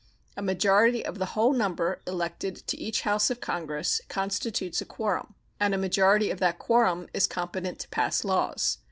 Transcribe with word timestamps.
A 0.35 0.41
majority 0.41 1.05
of 1.05 1.19
the 1.19 1.27
whole 1.37 1.53
number 1.53 2.01
elected 2.07 2.65
to 2.65 2.75
each 2.75 3.01
House 3.01 3.29
of 3.29 3.39
Congress 3.39 4.01
constitutes 4.09 4.81
a 4.81 4.85
quorum, 4.85 5.35
and 5.59 5.75
a 5.75 5.77
majority 5.77 6.31
of 6.31 6.39
that 6.39 6.57
quorum 6.57 7.07
is 7.13 7.27
competent 7.27 7.77
to 7.81 7.87
pass 7.89 8.23
laws. 8.25 8.79